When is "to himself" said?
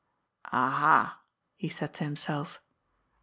1.93-2.59